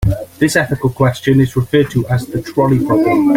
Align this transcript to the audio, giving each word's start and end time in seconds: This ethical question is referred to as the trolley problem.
This 0.39 0.55
ethical 0.55 0.89
question 0.89 1.39
is 1.41 1.55
referred 1.55 1.91
to 1.91 2.07
as 2.07 2.25
the 2.25 2.41
trolley 2.41 2.83
problem. 2.83 3.29